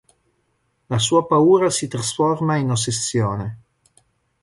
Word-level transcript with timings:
La 0.87 0.97
sua 0.97 1.27
paura 1.27 1.69
si 1.69 1.87
trasforma 1.87 2.55
in 2.57 2.71
ossessione. 2.71 3.59